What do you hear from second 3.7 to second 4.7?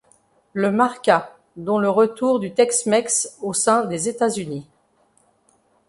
des États-Unis.